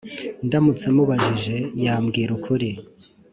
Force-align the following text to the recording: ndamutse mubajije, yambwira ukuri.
ndamutse 0.45 0.85
mubajije, 0.95 1.57
yambwira 1.83 2.31
ukuri. 2.37 2.69